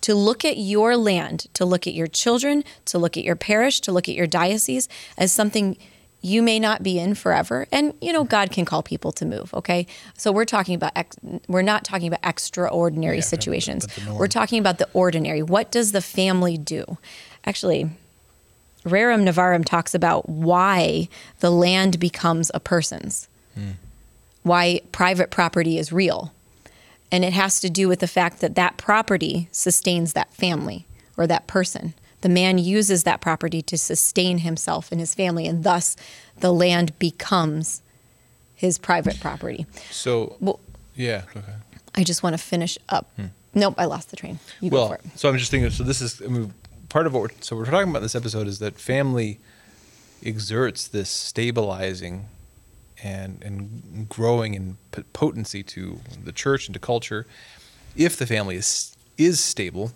[0.02, 3.80] To look at your land to look at your children to look at your parish
[3.82, 5.78] to look at your diocese as something
[6.26, 7.68] you may not be in forever.
[7.72, 9.86] And you know god can call people to move okay?
[10.18, 13.86] So we're talking about ex- we're not talking about extraordinary situations.
[13.88, 14.18] the norm.
[14.18, 15.44] we're talking about the ordinary.
[15.44, 16.98] What does the family do?
[17.46, 17.90] Actually
[18.86, 21.10] rerum novarum talks about why
[21.40, 23.28] the land becomes a person's.
[23.56, 23.72] Hmm.
[24.44, 26.32] Why private property is real.
[27.12, 30.86] And it has to do with the fact that that property sustains that family
[31.18, 31.94] or that person.
[32.26, 35.96] The man uses that property to sustain himself and his family, and thus
[36.40, 37.84] the land becomes
[38.56, 39.68] his private property.
[39.92, 40.60] So, Well,
[40.96, 41.26] yeah.
[41.38, 41.46] Okay.
[41.94, 43.12] I just want to finish up.
[43.16, 43.26] Hmm.
[43.54, 44.40] Nope, I lost the train.
[44.60, 45.02] You go Well, for it.
[45.14, 45.70] so I'm just thinking.
[45.70, 46.52] So this is I mean,
[46.90, 49.38] part of what we're so we're talking about in this episode is that family
[50.24, 52.26] exerts this stabilizing
[53.04, 54.78] and and growing in
[55.14, 57.28] potency to the church and to culture
[57.96, 59.92] if the family is is stable.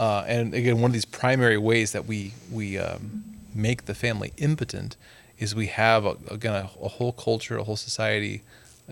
[0.00, 3.22] Uh, and again, one of these primary ways that we we um,
[3.54, 4.96] make the family impotent
[5.38, 8.40] is we have a, again a, a whole culture, a whole society,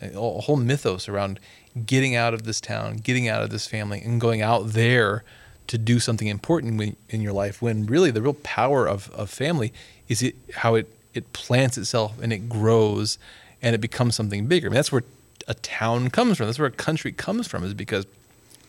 [0.03, 1.41] a, a whole mythos around
[1.87, 5.25] getting out of this town, getting out of this family, and going out there
[5.69, 7.63] to do something important in your life.
[7.63, 9.73] When really the real power of, of family
[10.09, 13.19] is it how it it plants itself and it grows
[13.63, 14.67] and it becomes something bigger.
[14.67, 15.05] I mean, that's where
[15.47, 16.49] a town comes from.
[16.49, 17.65] That's where a country comes from.
[17.65, 18.05] Is because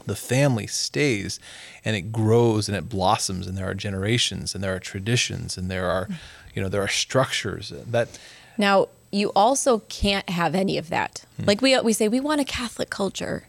[0.05, 1.39] the family stays
[1.85, 5.69] and it grows and it blossoms and there are generations and there are traditions and
[5.69, 6.07] there are
[6.55, 8.19] you know there are structures that
[8.57, 11.25] Now, you also can't have any of that.
[11.37, 11.45] Hmm.
[11.45, 13.47] Like we we say we want a Catholic culture.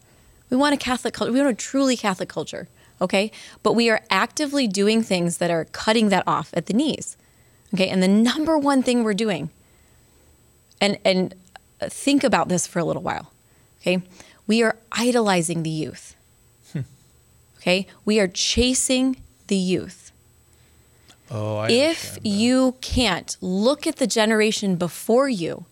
[0.49, 1.33] We want a Catholic culture.
[1.33, 2.69] We want a truly Catholic culture,
[3.01, 3.31] okay?
[3.63, 7.17] But we are actively doing things that are cutting that off at the knees.
[7.75, 7.89] Okay?
[7.89, 9.51] And the number one thing we're doing
[10.81, 11.35] and and
[11.81, 13.33] uh, think about this for a little while.
[13.81, 14.03] Okay?
[14.47, 16.17] We are idolizing the youth.
[17.61, 17.87] Okay?
[18.05, 20.13] We are chasing the youth
[21.31, 25.67] oh I if you can't look at the generation before you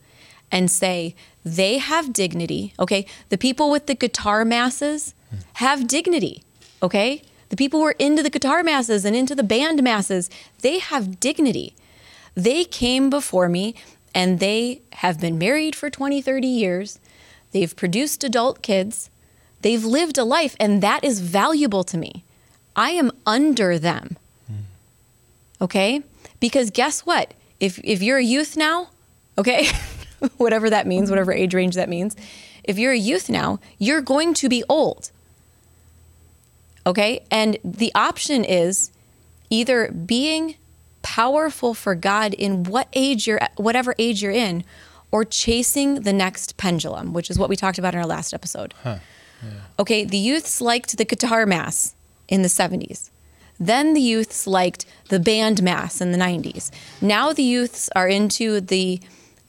[0.51, 3.07] and say they have dignity, okay?
[3.29, 5.15] The people with the guitar masses
[5.55, 6.43] have dignity,
[6.83, 7.23] okay?
[7.49, 11.21] The people who are into the guitar masses and into the band masses, they have
[11.21, 11.75] dignity.
[12.35, 13.75] They came before me
[14.15, 16.99] and they have been married for 20, 30 years.
[17.53, 19.11] They've produced adult kids.
[19.63, 22.25] They've lived a life, and that is valuable to me.
[22.77, 24.17] I am under them.
[24.47, 25.65] Hmm.
[25.65, 26.03] Okay?
[26.41, 27.35] Because guess what?
[27.61, 28.91] If if you're a youth now
[29.39, 29.69] okay
[30.37, 32.17] whatever that means whatever age range that means
[32.65, 35.11] if you're a youth now you're going to be old.
[36.87, 37.21] Okay?
[37.31, 38.91] And the option is
[39.51, 40.57] either being
[41.03, 44.63] powerful for god in what age you're whatever age you're in
[45.11, 48.75] or chasing the next pendulum which is what we talked about in our last episode
[49.79, 51.95] okay the youths liked the guitar mass
[52.29, 53.11] in the 70s
[53.59, 56.71] then the youths liked the band mass in the 90s.
[57.01, 59.01] Now the youths are into the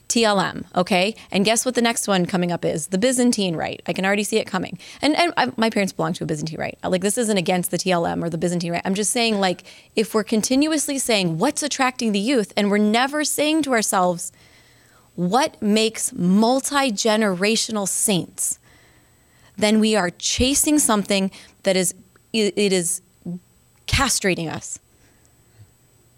[0.07, 1.15] TLM, okay?
[1.31, 2.87] And guess what the next one coming up is?
[2.87, 3.83] The Byzantine Rite.
[3.85, 4.79] I can already see it coming.
[5.03, 6.79] And, and I, my parents belong to a Byzantine Rite.
[6.83, 8.81] Like, this isn't against the TLM or the Byzantine Rite.
[8.85, 9.63] I'm just saying, like,
[9.95, 14.31] if we're continuously saying what's attracting the youth and we're never saying to ourselves,
[15.15, 18.57] what makes multi generational saints,
[19.59, 21.31] then we are chasing something
[21.63, 21.93] that is,
[22.33, 23.01] it is
[23.87, 24.79] castrating us.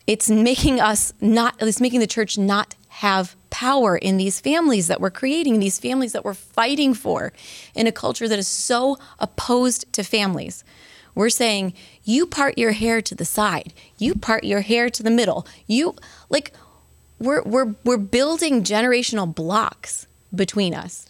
[0.07, 5.01] It's making us not, it's making the church not have power in these families that
[5.01, 7.33] we're creating, these families that we're fighting for
[7.73, 10.63] in a culture that is so opposed to families.
[11.15, 11.73] We're saying,
[12.03, 15.45] you part your hair to the side, you part your hair to the middle.
[15.67, 15.95] You,
[16.29, 16.53] like,
[17.19, 21.07] we're, we're, we're building generational blocks between us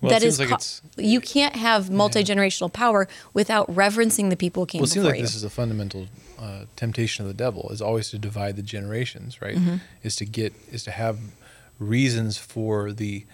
[0.00, 4.28] Well, it that is seems like co- it's- you can't have multi-generational power without reverencing
[4.28, 5.22] the people who came Well, it seems like you.
[5.22, 6.06] this is a fundamental
[6.38, 9.56] uh, temptation of the devil is always to divide the generations, right?
[9.56, 9.76] Mm-hmm.
[10.04, 11.18] Is to get is to have
[11.78, 13.24] reasons for the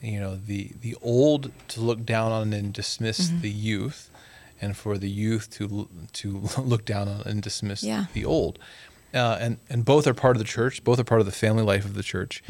[0.00, 3.40] you know the the old to look down on and dismiss Mm-hmm.
[3.40, 4.10] the youth,
[4.60, 8.06] and for the youth to to look down on and dismiss Yeah.
[8.12, 8.58] the old,
[9.14, 10.82] uh, and and both are part of the church.
[10.84, 12.42] Both are part of the family life of the church,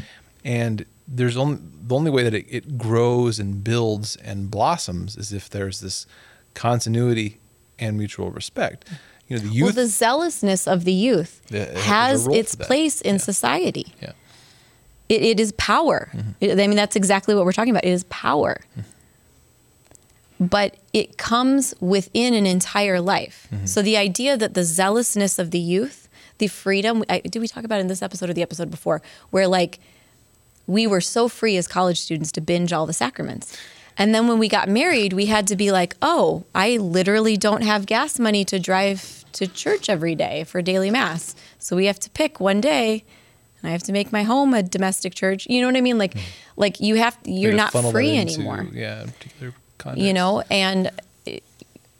[0.43, 5.33] and there's only the only way that it, it grows and builds and blossoms is
[5.33, 6.05] if there's this
[6.53, 7.39] continuity
[7.79, 8.85] and mutual respect.
[9.27, 9.63] You know, the youth.
[9.65, 13.21] well, the zealousness of the youth has a has role its place in Yeah.
[13.21, 13.93] society.
[14.01, 14.11] yeah.
[15.07, 16.09] It, it is power.
[16.13, 16.31] Mm-hmm.
[16.41, 17.85] It- I mean, that's exactly what we're talking about.
[17.85, 18.57] It is power.
[20.39, 23.47] But it comes within an entire life.
[23.51, 23.65] Mm-hmm.
[23.65, 27.65] So the idea that the zealousness of the youth, the freedom, I, did we talk
[27.65, 29.79] about in this episode or the episode before, where like
[30.69, 33.57] we were so free as college students to binge all the sacraments.
[33.97, 37.63] And then when we got married, we had to be like, oh, I literally don't
[37.63, 41.35] have gas money to drive to church every day for daily mass.
[41.57, 43.03] So we have to pick one day
[43.61, 45.47] and I have to make my home a domestic church.
[45.49, 45.97] You know what I mean?
[45.97, 46.15] Like
[46.55, 48.67] like you have you're not free into, anymore.
[48.71, 50.05] Yeah, particular context.
[50.05, 50.91] You know, and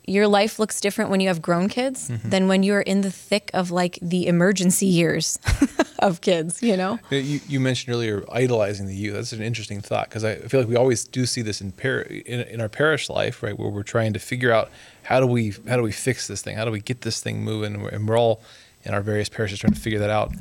[0.09, 2.29] your life looks different when you have grown kids Mm-hmm.
[2.29, 5.37] than when you're in the thick of like the emergency years
[5.99, 6.97] of kids, you know?
[7.11, 9.13] You, you mentioned earlier idolizing the youth.
[9.15, 12.01] That's an interesting thought because I feel like we always do see this in, par-
[12.01, 14.69] in in our parish life, right, where we're trying to figure out
[15.03, 17.43] how do we how do we fix this thing, how do we get this thing
[17.43, 18.41] moving, and we're, and we're all
[18.85, 20.31] in our various parishes trying to figure that out.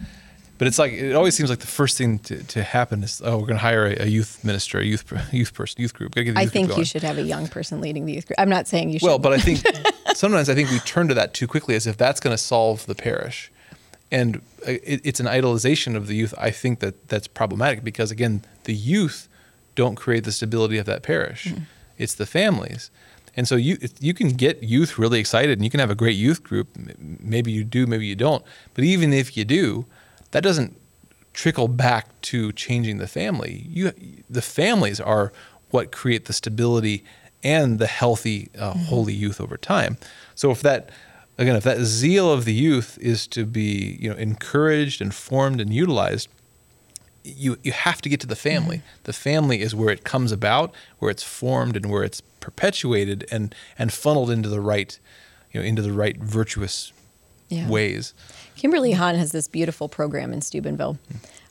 [0.58, 3.36] But it's like it always seems like the first thing to, to happen is oh
[3.36, 6.14] we're going to hire a, a youth minister, a youth youth person, youth group.
[6.14, 8.12] Gotta get the I youth group think you should have a young person leading the
[8.12, 8.38] youth group.
[8.38, 9.06] I'm not saying you should.
[9.06, 9.62] Well, but I think
[10.14, 12.86] sometimes I think we turn to that too quickly as if that's going to solve
[12.86, 13.52] the parish,
[14.10, 16.34] and uh, it, it's an idolization of the youth.
[16.36, 19.28] I think that that's problematic because again, the youth
[19.76, 21.52] don't create the stability of that parish;
[21.98, 22.90] it's the families.
[23.36, 26.16] And so you you can get youth really excited, and you can have a great
[26.16, 26.66] youth group.
[26.98, 28.44] Maybe you do, maybe you don't.
[28.74, 29.86] But even if you do,
[30.32, 30.76] that doesn't
[31.32, 33.66] trickle back to changing the family.
[33.68, 33.92] You,
[34.28, 35.32] the families are
[35.70, 37.04] what create the stability
[37.44, 39.96] and the healthy, uh, holy youth over time.
[40.34, 40.90] So if that,
[41.36, 45.60] again, if that zeal of the youth is to be, you know, encouraged and formed
[45.60, 46.28] and utilized,
[47.24, 48.80] you you have to get to the family.
[49.04, 53.54] The family is where it comes about, where it's formed, and where it's perpetuated and
[53.78, 54.98] and funneled into the right,
[55.52, 56.92] you know, into the right virtuous
[57.50, 57.68] Yeah.
[57.68, 58.14] ways.
[58.58, 60.98] Kimberly Hahn has this beautiful program in Steubenville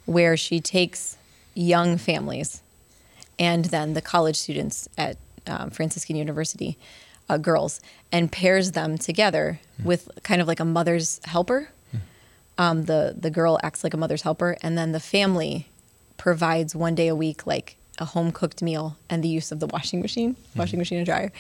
[0.06, 1.16] where she takes
[1.54, 2.62] young families
[3.40, 5.18] and then the college students at
[5.48, 6.78] um, Franciscan University,
[7.30, 7.80] uh, girls,
[8.12, 11.70] and pairs them together with kind of like a mother's helper.
[12.58, 15.68] Um, the the girl acts like a mother's helper, and then the family
[16.18, 19.68] provides one day a week like a home cooked meal and the use of the
[19.68, 21.32] washing machine, washing machine and dryer,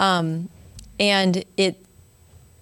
[0.00, 0.48] um,
[0.98, 1.84] and it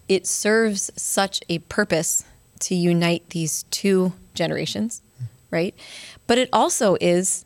[0.08, 2.24] it serves such a purpose
[2.62, 5.03] to unite these two generations,
[5.51, 5.75] right?
[6.27, 7.44] But it also is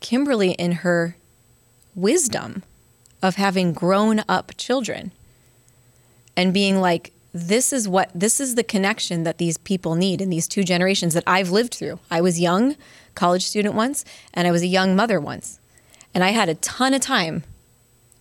[0.00, 1.16] Kimberly in her
[1.94, 2.62] wisdom
[3.22, 5.12] of having grown up children
[6.36, 10.30] and being like, this is what this is the connection that these people need in
[10.30, 12.00] these two generations that I've lived through.
[12.10, 12.76] I was young,
[13.14, 15.60] college student once, and I was a young mother once.
[16.14, 17.44] And I had a ton of time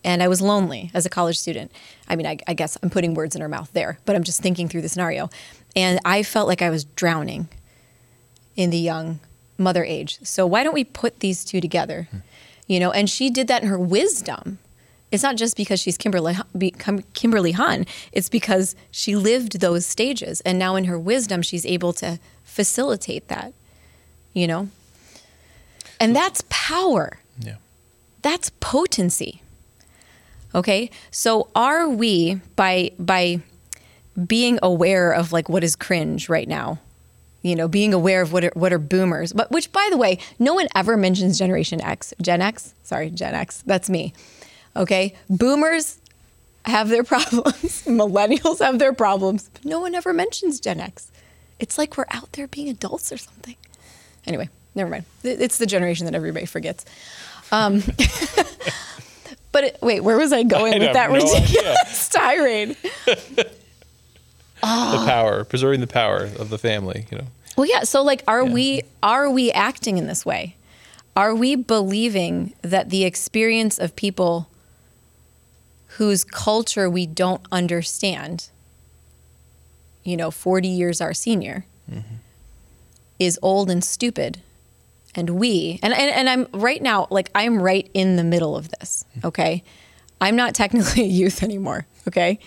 [0.03, 1.71] and I was lonely as a college student.
[2.07, 4.41] I mean, I, I guess I'm putting words in her mouth there, but I'm just
[4.41, 5.29] thinking through the scenario.
[5.75, 7.49] And I felt like I was drowning
[8.55, 9.19] in the young
[9.57, 10.19] mother age.
[10.23, 12.07] So why don't we put these two together?
[12.11, 12.17] Hmm.
[12.67, 14.59] You know, and she did that in her wisdom.
[15.11, 16.73] It's not just because she's Kimberly be-
[17.13, 17.85] Kimberly Hahn.
[18.11, 23.29] It's because she lived those stages, and now in her wisdom, she's able to facilitate
[23.29, 23.53] that.
[24.33, 24.69] You know,
[25.99, 27.55] and that's power Yeah.
[28.21, 29.41] that's potency
[30.55, 30.89] okay?
[31.11, 33.41] So are we by by
[34.25, 36.79] being aware of like what is cringe right now
[37.43, 40.17] you know being aware of what are, what are boomers but which by the way
[40.39, 42.73] no one ever mentions generation x gen x?
[42.83, 43.63] Sorry gen x.
[43.65, 44.13] That's me.
[44.75, 45.15] Okay?
[45.29, 45.99] Boomers
[46.65, 47.83] have their problems.
[47.85, 49.49] Millennials have their problems.
[49.53, 51.11] But no one ever mentions gen x.
[51.59, 53.55] It's like we're out there being adults or something.
[54.25, 55.05] Anyway never mind.
[55.23, 56.85] It's the generation that everybody forgets.
[57.51, 57.83] Um,
[59.51, 62.75] but it, wait where was i going I with that no ridiculous tirade
[64.59, 65.05] The ah.
[65.07, 67.25] power, preserving the power of the family, you know.
[67.55, 67.83] Well, yeah.
[67.83, 70.55] So, like, are we are we acting in this way?
[71.15, 74.49] Are we believing that the experience of people
[75.97, 78.49] whose culture we don't understand,
[80.03, 82.15] you know, forty years our senior, mm-hmm.
[83.19, 84.39] is old and stupid,
[85.17, 88.69] and we and, and and I'm right now like I'm right in the middle of
[88.69, 89.03] this.
[89.25, 89.63] Okay,
[90.21, 91.85] I'm not technically a youth anymore.
[92.07, 92.39] Okay,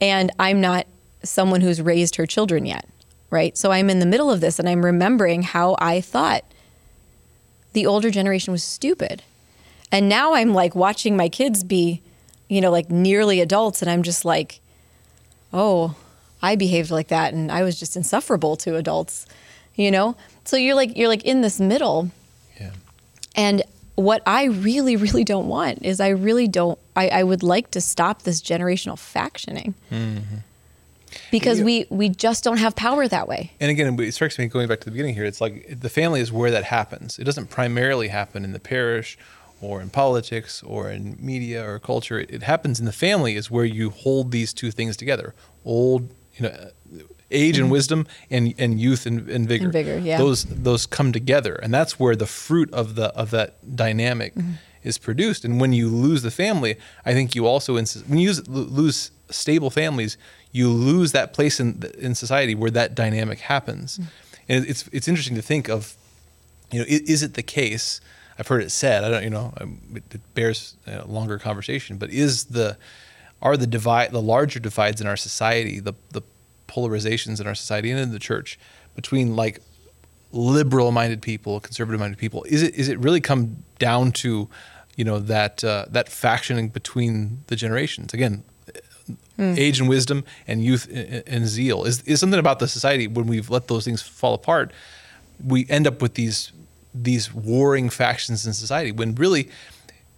[0.00, 0.86] and I'm not
[1.22, 2.88] someone who's raised her children yet.
[3.28, 6.44] Right, so I'm in the middle of this, and I'm remembering how I thought
[7.72, 9.22] the older generation was stupid,
[9.92, 12.02] and now I'm like watching my kids be,
[12.48, 14.60] you know, like nearly adults, and I'm just like,
[15.52, 15.96] oh,
[16.40, 19.26] I behaved like that, and I was just insufferable to adults,
[19.74, 20.16] you know.
[20.46, 22.10] So you're like you're like in this middle,
[22.60, 22.70] Yeah.
[23.34, 23.62] and
[23.96, 27.80] what I really, really don't want is I really don't, I, I would like to
[27.80, 29.72] stop this generational factioning.
[29.90, 30.36] Mm-hmm.
[31.30, 31.64] Because Yeah.
[31.64, 33.52] we, we just don't have power that way.
[33.58, 35.24] And again, it strikes me going back to the beginning here.
[35.24, 37.18] It's like the family is where that happens.
[37.18, 39.16] It doesn't primarily happen in the parish,
[39.62, 42.18] or in politics, or in media or culture.
[42.20, 43.34] It, it happens in the family.
[43.36, 46.70] Is where you hold these two things together: old, you know,
[47.30, 49.64] age and wisdom, and and youth and, and vigor.
[49.64, 50.18] And vigor, yeah.
[50.18, 54.52] Those those come together, and that's where the fruit of the of that dynamic Mm-hmm.
[54.82, 55.44] is produced.
[55.44, 59.10] And when you lose the family, I think you also ins- when you use, lose
[59.30, 60.16] stable families,
[60.52, 63.98] you lose that place in in society where that dynamic happens.
[64.48, 65.96] And it's it's interesting to think of,
[66.72, 68.00] you know, is it the case?
[68.38, 69.02] I've heard it said.
[69.02, 71.98] I don't, you know, um, it it bears a longer conversation.
[71.98, 72.76] But is the
[73.40, 76.22] are the divide the larger divides in our society, the the
[76.68, 78.58] polarizations in our society and in the church,
[78.94, 79.60] between like
[80.32, 82.44] liberal minded people, conservative minded people?
[82.44, 84.48] Is it is it really come down to
[84.96, 88.42] you know that uh, that factioning between the generations again?
[89.38, 93.26] Age and wisdom, and youth and, and zeal is is something about the society when
[93.26, 94.72] we've let those things fall apart.
[95.44, 96.52] We end up with these
[96.94, 99.50] these warring factions in society when really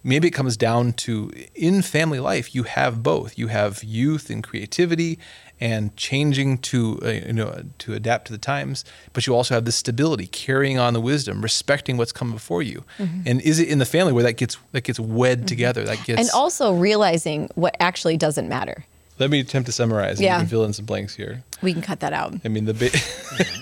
[0.05, 4.44] maybe it comes down to in family life you have both you have youth and
[4.44, 5.18] creativity
[5.61, 9.65] and changing to uh, you know to adapt to the times but you also have
[9.65, 12.85] this stability carrying on the wisdom respecting what's come before you
[13.27, 16.21] and is it in the family where that gets that gets wed together that gets
[16.21, 18.85] And also realizing what actually doesn't matter.
[19.19, 20.39] let me attempt to summarize and Yeah.
[20.39, 22.91] can fill in some blanks here We can cut that out i mean the ba-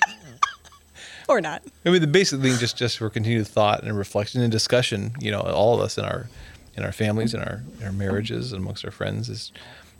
[1.28, 1.60] or not.
[1.84, 5.32] I mean, the basic thing, just just for continued thought and reflection and discussion, you
[5.32, 6.28] know, all of us in our
[6.76, 9.50] in our families, in our in our marriages, and amongst our friends, is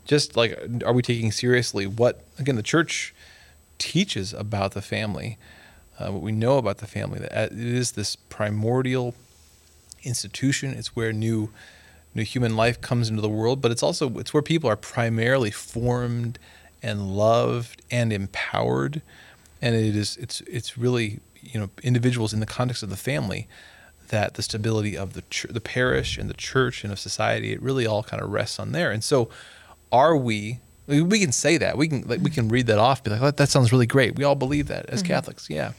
[0.07, 3.15] just like, are we taking seriously what again the church
[3.79, 5.37] teaches about the family,
[5.99, 7.19] uh, what we know about the family?
[7.19, 9.15] That it is this primordial
[10.03, 10.73] institution.
[10.73, 11.51] It's where new
[12.15, 15.51] new human life comes into the world, but it's also it's where people are primarily
[15.51, 16.39] formed
[16.83, 19.03] and loved and empowered.
[19.61, 23.49] And it is it's it's really you know individuals in the context of the family
[24.09, 27.61] that the stability of the ch- the parish and the church and of society it
[27.61, 28.91] really all kind of rests on there.
[28.91, 29.29] And so,
[29.97, 30.61] are we?
[30.87, 33.31] we can say that we can like, we can read that off, be like, oh,
[33.31, 34.17] that sounds really great.
[34.17, 35.13] We all believe that as mm-hmm.
[35.13, 35.73] Catholics, yeah.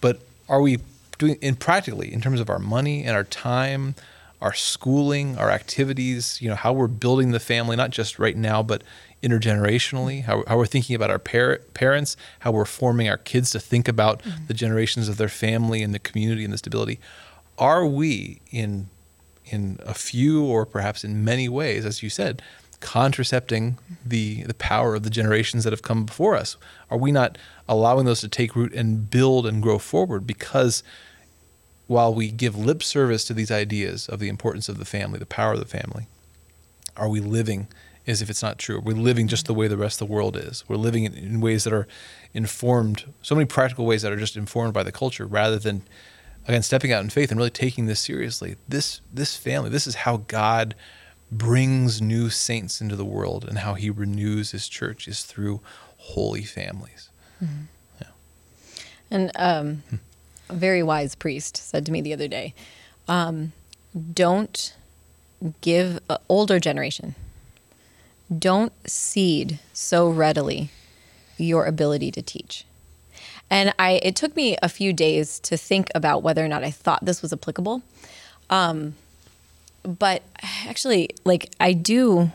[0.00, 0.78] But are we
[1.18, 3.96] doing in practically in terms of our money and our time,
[4.40, 6.40] our schooling, our activities?
[6.40, 8.84] You know, how we're building the family, not just right now, but
[9.22, 10.22] intergenerationally.
[10.22, 13.88] How, how we're thinking about our par- parents, how we're forming our kids to think
[13.88, 14.46] about mm-hmm.
[14.46, 17.00] the generations of their family and the community and the stability.
[17.58, 18.88] Are we in
[19.46, 22.42] in a few or perhaps in many ways, as you said,
[22.76, 26.56] contracepting the the power of the generations that have come before us?
[26.90, 30.26] Are we not allowing those to take root and build and grow forward?
[30.26, 30.82] Because
[31.86, 35.26] while we give lip service to these ideas of the importance of the family, the
[35.26, 36.06] power of the family,
[36.96, 37.68] are we living
[38.06, 38.80] as if it's not true?
[38.80, 40.64] We're living just the way the rest of the world is.
[40.68, 41.86] We're living in, in ways that are
[42.34, 45.82] informed, so many practical ways that are just informed by the culture rather than
[46.48, 48.56] again stepping out in faith and really taking this seriously.
[48.68, 50.74] This this family, this is how God
[51.30, 55.60] brings new saints into the world and how he renews his church is through
[55.98, 57.08] holy families.
[58.00, 58.06] Yeah,
[59.10, 59.82] And um,
[60.48, 62.54] a very wise priest said to me the other day,
[63.08, 63.52] um,
[64.14, 64.74] "Don't
[65.60, 67.14] give uh, older generation.
[68.36, 70.70] Don't cede so readily
[71.36, 72.64] your ability to teach."
[73.50, 76.70] And I, it took me a few days to think about whether or not I
[76.70, 77.82] thought this was applicable.
[78.50, 78.94] Um,
[79.86, 80.22] but
[80.66, 82.30] actually, like I do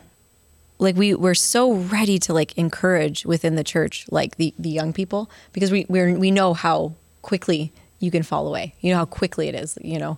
[0.79, 4.93] like we we're so ready to like encourage within the church like the the young
[4.93, 8.73] people because we we we know how quickly you can fall away.
[8.81, 10.17] You know how quickly it is you know?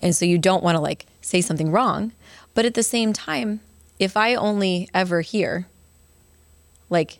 [0.00, 2.12] And so you don't want to like say something wrong
[2.54, 3.60] but at the same time
[3.98, 5.66] if i only ever hear
[6.90, 7.18] like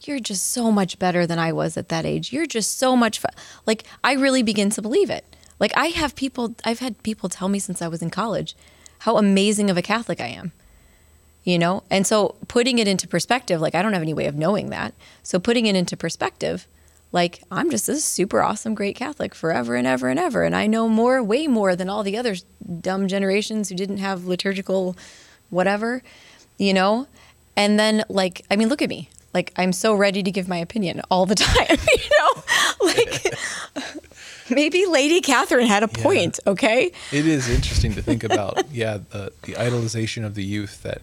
[0.00, 2.32] you're just so much better than i was at that age.
[2.32, 3.28] You're just so much fu-.
[3.64, 5.24] like i really begin to believe it.
[5.58, 8.54] Like i have people i've had people tell me since i was in college
[9.00, 10.52] how amazing of a catholic i am
[11.46, 11.84] you know?
[11.90, 14.92] And so putting it into perspective like i don't have any way of knowing that.
[15.22, 16.66] So putting it into perspective
[17.12, 20.42] like i'm just this super awesome great catholic forever and ever and ever.
[20.42, 22.34] And i know more way more than all the other
[22.80, 24.96] dumb generations who didn't have liturgical
[25.48, 26.02] whatever
[26.58, 27.06] you know?
[27.56, 29.08] And then like i mean look at me.
[29.32, 32.42] Like i'm so ready to give my opinion all the time you know?
[32.86, 33.34] Like
[34.50, 39.32] maybe lady catherine had a point okay It is interesting to think about, yeah, the,
[39.42, 41.02] the idolization of the youth that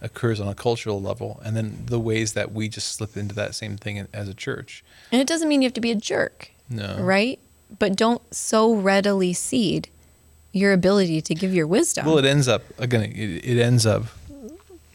[0.00, 3.54] occurs on a cultural level, and then the ways that we just slip into that
[3.54, 4.84] same thing as a church.
[5.12, 6.50] And it doesn't mean you have to be a jerk.
[6.68, 6.98] No.
[7.00, 7.38] Right?
[7.78, 9.88] But don't so readily cede
[10.52, 12.04] your ability to give your wisdom.
[12.04, 13.02] Well, it ends up again.
[13.02, 14.04] It, it ends up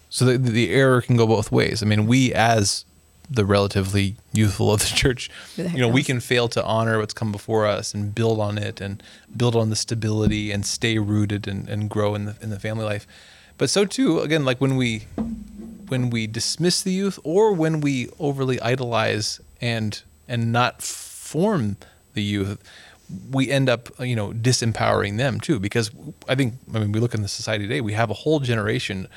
[0.10, 1.82] so the the error can go both ways.
[1.82, 2.86] I mean, we as
[3.30, 7.14] the relatively youthful of the church, the you know, we can fail to honor what's
[7.14, 9.04] come before us and build on it and
[9.36, 12.86] build on the stability and stay rooted and, and grow in the in the family
[12.86, 13.08] life.
[13.58, 15.08] But so too, again, like when we
[15.88, 21.78] when we dismiss the youth or when we overly idolize and and not form
[22.14, 22.62] the youth,
[23.32, 25.60] we end up you know disempowering them too.
[25.60, 25.92] Because
[26.30, 29.08] I think I mean we look in the society today, we have a whole generation,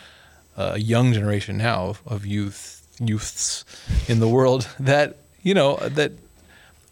[0.56, 3.64] uh, a young generation now of, of youth youths
[4.09, 6.12] in the world that you know that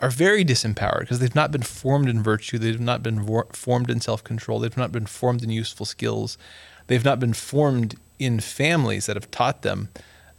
[0.01, 3.91] are very disempowered because they've not been formed in virtue, they've not been vor- formed
[3.91, 6.39] in self control, they've not been formed in useful skills,
[6.87, 9.89] they've not been formed in families that have taught them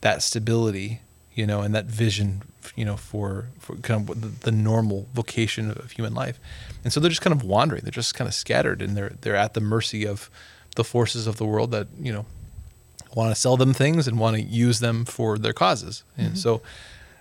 [0.01, 1.01] that stability,
[1.33, 2.41] you know, and that vision,
[2.75, 6.39] you know, for, for kind of the, the normal vocation of human life.
[6.83, 7.83] And so they're just kind of wandering.
[7.83, 10.29] They're just kind of scattered and they're, they're at the mercy of
[10.75, 12.25] the forces of the world that, you know,
[13.15, 16.03] want to sell them things and want to use them for their causes.
[16.17, 16.35] And mm-hmm.
[16.35, 16.61] so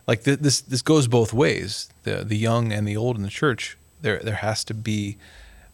[0.08, 3.28] like th- this, this goes both ways, the, the young and the old in the
[3.28, 3.76] church.
[4.00, 5.18] There, there has to be,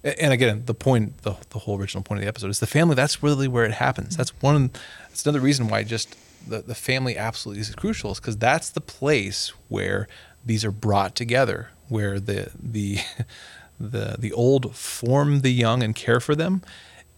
[0.02, 2.94] and again, the point, the, the whole original point of the episode is the family.
[2.94, 4.10] That's really where it happens.
[4.10, 4.16] Mm-hmm.
[4.18, 4.70] That's one.
[5.08, 8.80] That's another reason why just the, the family absolutely is crucial, is because that's the
[8.80, 10.08] place where
[10.44, 12.98] these are brought together, where the the
[13.80, 16.62] the the old form the young and care for them,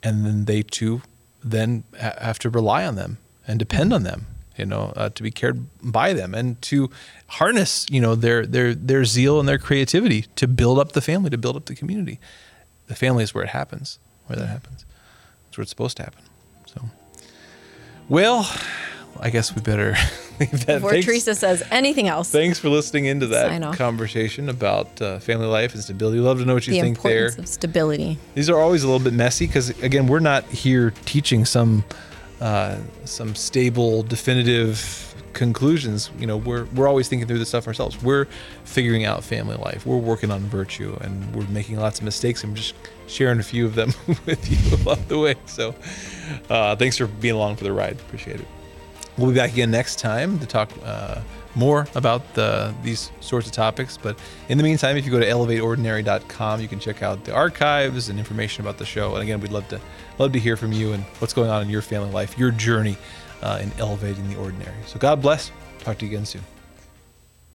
[0.03, 1.03] and then they too
[1.43, 4.27] then have to rely on them and depend on them
[4.57, 6.91] you know, uh, to be cared by them and to
[7.29, 11.31] harness, you know, their their their zeal and their creativity to build up the family,
[11.31, 12.19] to build up the community.
[12.87, 14.85] The family is where it happens, where that happens.
[15.45, 16.23] That's where it's supposed to happen.
[16.67, 16.83] So,
[18.09, 18.51] well,
[19.21, 19.97] I guess we better
[20.41, 20.77] leave that.
[20.77, 25.47] Before Thanks- Teresa says anything else, Thanks for listening into that conversation about uh, family
[25.47, 26.19] life and stability.
[26.21, 27.27] Love to know what you the think there.
[27.27, 28.19] importance of stability.
[28.35, 31.85] These are always a little bit messy because again, we're not here teaching some
[32.41, 36.11] uh, some stable, definitive conclusions.
[36.19, 38.03] You know, we're we're always thinking through this stuff ourselves.
[38.03, 38.27] We're
[38.65, 39.87] figuring out family life.
[39.87, 42.45] We're working on virtue, and we're making lots of mistakes.
[42.45, 42.75] and just
[43.07, 43.93] sharing a few of them
[44.27, 45.37] with you along the way.
[45.47, 45.75] So,
[46.51, 47.93] uh, thanks for being along for the ride.
[48.01, 48.47] Appreciate it.
[49.19, 51.23] We'll be back again next time to talk uh,
[51.55, 53.97] more about the, these sorts of topics.
[53.97, 58.11] But in the meantime, if you go to elevateordinary.com, you can check out the archives
[58.11, 59.15] and information about the show.
[59.15, 59.81] And again, we'd love to
[60.19, 62.99] love to hear from you and what's going on in your family life, your journey
[63.43, 64.77] uh, in elevating the ordinary.
[64.87, 65.51] So God bless.
[65.79, 66.56] Talk to you again soon.